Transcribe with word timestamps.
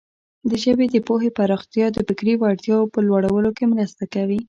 د 0.49 0.51
ژبې 0.63 0.85
د 0.91 0.95
پوهې 1.07 1.29
پراختیا 1.37 1.87
د 1.91 1.97
فکري 2.07 2.33
وړتیاوو 2.37 2.91
په 2.93 2.99
لوړولو 3.07 3.49
کې 3.57 3.65
مرسته 3.73 4.03
کوي. 4.13 4.39